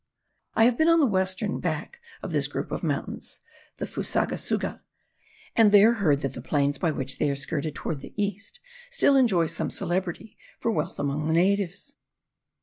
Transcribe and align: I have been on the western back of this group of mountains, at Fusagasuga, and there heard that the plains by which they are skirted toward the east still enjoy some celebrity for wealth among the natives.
I 0.55 0.63
have 0.65 0.79
been 0.79 0.87
on 0.87 0.99
the 0.99 1.05
western 1.05 1.59
back 1.59 2.01
of 2.23 2.31
this 2.31 2.47
group 2.47 2.71
of 2.71 2.81
mountains, 2.81 3.39
at 3.79 3.87
Fusagasuga, 3.87 4.81
and 5.55 5.71
there 5.71 5.93
heard 6.01 6.21
that 6.21 6.33
the 6.33 6.41
plains 6.41 6.79
by 6.79 6.89
which 6.89 7.19
they 7.19 7.29
are 7.29 7.35
skirted 7.35 7.75
toward 7.75 7.99
the 7.99 8.15
east 8.17 8.59
still 8.89 9.15
enjoy 9.15 9.45
some 9.45 9.69
celebrity 9.69 10.39
for 10.59 10.71
wealth 10.71 10.97
among 10.97 11.27
the 11.27 11.33
natives. 11.33 11.97